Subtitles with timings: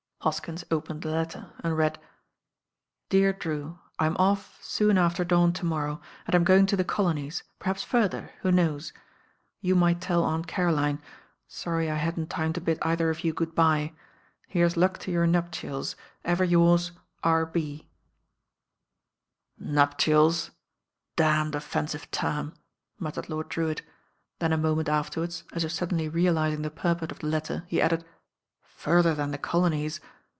[0.21, 1.97] Hoskins opened the letter and read:—
[3.09, 7.41] "Dear Drew, "I'm off soon after dawn to morrow, and I'm going to the colonies,
[7.57, 8.93] perhaps further, who knows?
[9.61, 11.01] You might tell Aunt Caroline.
[11.47, 13.93] Sorry I hadn't time to bid either of you good bye.
[14.47, 15.95] ''Here's luck to your nuptials.
[16.23, 16.91] "Ever yours,
[17.23, 17.43] "R.
[17.47, 17.89] B."
[19.57, 20.29] THE MORNINO AFTER teg "Nuptial.
[20.29, 20.37] I
[21.15, 22.53] damned offensive tenn,"
[22.99, 23.81] muttered l ord Drewitt,
[24.37, 27.81] then a moment afterwards, as if sud dcniy realising the purport of the letter he
[27.81, 28.05] added.
[28.81, 29.99] Further than the colonies.